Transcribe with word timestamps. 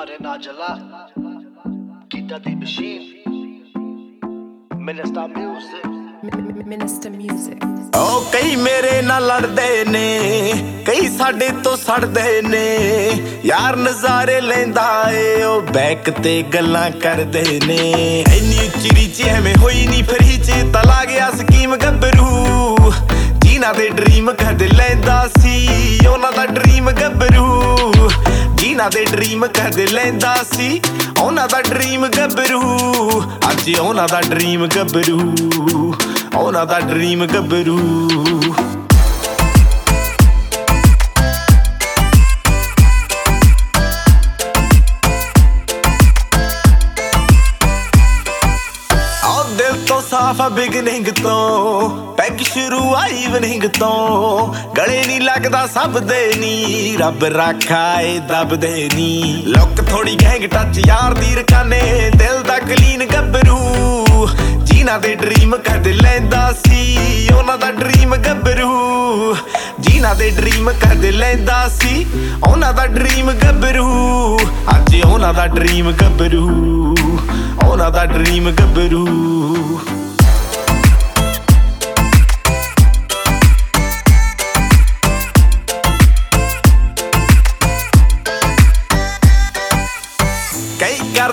ਘਰੇ 0.00 0.16
ਨਾ 0.22 0.36
ਜਲਾ। 0.36 0.68
ਕੀਤਾ 2.10 2.38
ਦੀ 2.38 2.54
machine. 2.54 3.00
Minister 4.76 5.28
music 5.28 5.86
Minister 6.70 7.10
Music. 7.10 7.66
ਓ 7.96 8.20
ਕਈ 8.32 8.56
ਮੇਰੇ 8.56 9.02
ਨਾਲ 9.02 9.26
ਲੜਦੇ 9.26 9.84
ਨੇ 9.84 10.52
ਕਈ 10.86 11.08
ਸਾਡੇ 11.08 11.48
ਤੋਂ 11.64 11.76
ਸੜਦੇ 11.76 12.42
ਨੇ। 12.42 12.66
ਯਾਰ 13.44 13.76
ਨਜ਼ਾਰੇ 13.76 14.40
ਲੈਂਦਾ 14.40 15.04
ਏ 15.10 15.42
ਉਹ 15.42 15.62
ਬੈਕ 15.62 16.10
ਤੇ 16.10 16.42
ਗੱਲਾਂ 16.42 16.90
ਕਰਦੇ 16.90 17.60
ਨੇ। 17.66 17.92
ਇੰਨੀ 18.36 18.58
ਉੱਚੀ 18.58 18.90
ਰੀਚ 18.94 19.22
ਐਵੇਂ 19.22 19.54
ਹੋਈ 19.58 19.86
ਨਹੀਂ 19.86 20.04
ਫਿਰ 20.04 20.22
ਹੀ 20.22 20.38
ਚੇਤਾ 20.38 20.82
ਲਾ 20.82 21.04
ਗਿਆ 21.04 21.30
ਸਕੀਮ 21.30 21.76
ਗੱਭਰੂ। 21.76 22.92
ਜੀਨਾ 23.38 23.72
ਦੇ 23.72 23.88
ਡ੍ਰੀਮ 23.88 24.32
ਕਦ 24.32 24.62
ਲੈਂਦਾ 24.62 25.28
ਸੀ 25.38 25.68
ਉਹਨਾਂ 26.06 26.32
ਦਾ 26.32 26.44
ਜੀਨਾ 28.80 28.88
ਦੇ 28.88 29.04
ਡ੍ਰੀਮ 29.04 29.46
ਕਦ 29.46 29.80
ਲੈਂਦਾ 29.80 30.34
ਸੀ। 30.52 30.80
ਉਹਨਾਂ 31.20 31.48
ਦਾ 31.48 31.60
ਡ੍ਰੀਮ 31.62 32.06
ਗੱਭਰੂ, 32.06 33.20
ਅੱਜ 33.50 33.78
ਉਹਨਾਂ 33.78 34.06
ਦਾ 34.10 34.20
ਡ੍ਰੀਮ 34.20 34.66
ਗੱਭਰੂ। 34.66 35.94
ਉਹਨਾਂ 36.34 36.66
ਦਾ 36.66 36.80
ਡ੍ਰੀਮ 36.80 37.26
ਗੱਭਰੂ। 37.26 38.08
ਸਾਫ਼ 50.30 50.40
ਆ 50.40 50.48
ਬਿਗਨਿੰਗ 50.48 51.06
ਤੋਂ, 51.22 51.90
ਪੈਗ 52.16 52.40
ਸ਼ੁਰੂ 52.42 52.94
ਆ 52.94 53.06
ਈਵਨਿੰਗ 53.06 53.62
ਤੋਂ। 53.78 54.54
ਗਲੇ 54.76 55.02
ਨਹੀਂ 55.06 55.20
ਲੱਗਦਾ, 55.20 55.66
ਸਭ 55.66 55.98
ਦੇ 55.98 56.20
ਨੀ, 56.38 56.96
ਰੱਬ 57.00 57.24
ਰਾਖਾ 57.24 58.00
ਏ 58.00 58.18
ਦਬਦੇ 58.18 58.88
ਨੀ। 58.94 59.42
ਲੁੱਕ 59.46 59.82
ਥੋੜੀ 59.90 60.16
ਗੈਂਗ 60.22 60.44
ਟੱਚ 60.50 60.78
ਯਾਰ 60.86 61.14
ਦੀ 61.14 61.34
ਰਕਾਨੇ 61.34 61.80
ਦਿਲ 62.16 62.42
ਦਾ 62.42 62.58
ਕਲੀਨ 62.58 63.04
ਗੱਭਰੂ। 63.06 64.28
ਜੀਨਾ 64.62 64.98
ਦੇ 64.98 65.14
ਡ੍ਰੀਮ 65.14 65.56
ਕਦ 65.56 65.86
ਲੈਂਦਾ 65.86 66.52
ਸੀ, 66.64 67.28
ਉਹਨਾਂ 67.36 67.58
ਦਾ 67.58 67.70
ਡ੍ਰੀਮ 67.72 68.16
ਗੱਭਰੂ। 68.16 69.36
ਜੀਨਾ 69.80 70.14
ਦੇ 70.14 70.30
ਡ੍ਰੀਮ 70.30 70.70
ਕਦ 70.72 71.04
ਲੈਂਦਾ 71.04 71.68
ਸੀ, 71.68 72.06
ਉਹਨਾਂ 72.46 72.72
ਦਾ 72.72 72.86
ਡ੍ਰੀਮ 72.86 73.32
ਗੱਭਰੂ। 73.32 74.38
ਅੱਜ 74.76 75.00
ਉਹਨਾਂ 75.04 75.34
ਦਾ 75.34 75.46
ਡ੍ਰੀਮ 75.46 75.92
ਗੱਭਰੂ, 75.92 76.96
ਉਹਨਾਂ 77.66 77.90
ਦਾ 77.90 78.06
ਡ੍ਰੀਮ 78.06 78.50
ਗੱਭਰੂ। 78.50 79.06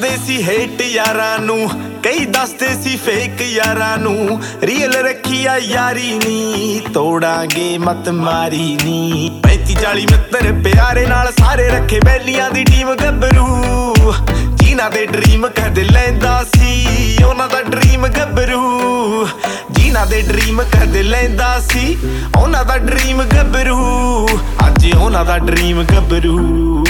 ਕਰਦੇ 0.00 0.16
ਸੀ 0.26 0.36
ਹੇਟ 0.42 0.80
ਯਾਰਾਂ 0.80 1.38
ਨੂੰ, 1.38 1.68
ਕਈ 2.02 2.24
ਦੱਸਦੇ 2.24 2.68
ਸੀ 2.82 2.96
ਫੇਕ 2.96 3.40
ਯਾਰਾਂ 3.42 3.96
ਨੂੰ 3.98 4.40
ਰੀਅਲ 4.62 4.92
ਰੱਖੀ 4.92 5.44
ਆ 5.46 5.56
ਯਾਰੀ 5.56 6.18
ਨੀ, 6.24 6.80
ਤੋੜਾਂਗੇ 6.94 7.78
ਮਤ 7.78 8.08
ਮਾਰੀ 8.08 8.78
ਨੀ। 8.84 9.30
35 9.42 9.74
40 9.82 10.06
ਮਿੱਤਰ 10.10 10.52
ਪਿਆਰੇ 10.64 11.04
ਨਾਲ 11.06 11.32
ਸਾਰੇ 11.40 11.68
ਰੱਖੇ 11.68 12.00
ਬੈਲੀਆਂ 12.04 12.50
ਦੀ 12.50 12.64
ਟੀਮ 12.64 12.94
ਗੱਭਰੂ। 12.94 14.14
ਜੀਨਾ 14.54 14.88
ਦੇ 14.88 15.04
ਡ੍ਰੀਮ 15.06 15.46
ਕਦ 15.48 15.78
ਲੈਂਦਾ 15.78 16.44
ਸੀ, 16.56 17.16
ਉਹਨਾਂ 17.24 17.48
ਦਾ 17.48 17.62
ਡ੍ਰੀਮ 17.62 18.06
ਗੱਭਰੂ। 18.08 19.28
ਜੀਨਾ 19.70 20.04
ਦੇ 20.04 20.22
ਡ੍ਰੀਮ 20.22 20.62
ਕਦ 20.62 20.96
ਲੈਂਦਾ 20.96 21.58
ਸੀ, 21.60 21.96
ਉਹਨਾਂ 22.38 22.64
ਦਾ 22.64 22.78
ਡ੍ਰੀਮ 22.78 23.22
ਗੱਭਰੂ। 23.22 24.28
ਅੱਜ 24.66 24.90
ਉਹਨਾਂ 24.94 25.24
ਦਾ 25.24 25.38
ਡ੍ਰੀਮ 25.38 25.84
ਗੱਭਰੂ, 25.84 26.84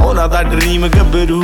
ਉਹਨਾਂ 0.00 0.28
ਦਾ 0.28 0.42
ਡ੍ਰੀਮ 0.42 0.88
ਗੱਭਰੂ। 0.88 1.42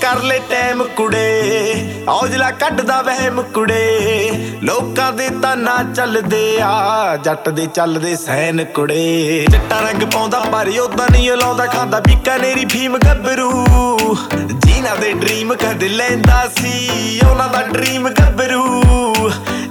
ਕਰ 0.00 0.22
ਲੈ 0.22 0.38
ਟਾਈਮ 0.38 0.82
ਕੁੜੇ। 0.84 1.74
ਔਜਲਾ 2.08 2.50
ਕੱਢਦਾ 2.50 3.02
ਵਹਿਮ 3.02 3.42
ਕੁੜੇ। 3.42 4.30
ਲੋਕਾਂ 4.62 5.12
ਦੇ 5.12 5.28
ਤਾਂ 5.42 5.56
ਨਾ 5.56 5.84
ਚੱਲਦੇ 5.94 6.58
ਆ, 6.60 7.16
ਜੱਟ 7.16 7.48
ਦੇ 7.48 7.66
ਚੱਲਦੇ 7.66 8.16
ਸੈਨ 8.16 8.64
ਕੁੜੇ। 8.64 9.46
ਚਿੱਟਾ 9.50 9.80
ਰੰਗ 9.80 10.02
ਪਾਉਂਦਾ 10.02 10.40
ਪਰ 10.40 10.68
ਉਦਾਂ 10.80 11.08
ਨਹੀਂ 11.12 11.30
ਉਹ 11.30 11.36
ਲਾਉਂਦਾ 11.36 11.66
ਖਾਂਦਾ। 11.66 12.00
ਬੀਕਾਨੇਰੀ 12.00 12.64
ਫੀਮ 12.64 12.98
ਗੱਭਰੂ। 12.98 13.64
ਜੀਨਾ 14.66 14.94
ਦੇ 14.94 15.12
ਡ੍ਰੀਮ 15.12 15.54
ਕਦ 15.54 15.82
ਲੈਂਦਾ 15.82 16.48
ਸੀ, 16.56 16.90
ਉਹਨਾਂ 17.30 17.48
ਦਾ 17.48 17.62
ਡ੍ਰੀਮ 17.62 18.08
ਗੱਭਰੂ। 18.08 18.82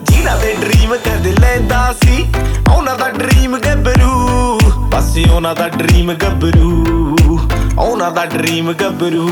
ਜੀਨਾ 0.03 0.35
ਦੇ 0.35 0.55
ਡ੍ਰੀਮ 0.61 0.95
ਕਦ 0.95 1.27
ਲੈਂਦਾ 1.39 1.95
ਸੀ, 2.03 2.33
ਉਹਨਾਂ 2.75 2.95
ਦਾ 2.95 3.09
ਡ੍ਰੀਮ 3.09 3.57
ਗੱਭਰੂ। 3.57 4.59
ਬਸ 4.77 5.17
ਉਹਨਾਂ 5.33 5.55
ਦਾ 5.55 5.69
ਡ੍ਰੀਮ 5.69 6.13
ਗੱਭਰੂ। 6.13 6.92
ਉਹਨਾਂ 7.79 8.11
ਦਾ 8.11 8.25
ਡ੍ਰੀਮ 8.25 8.73
ਗੱਭਰੂ। 8.73 9.29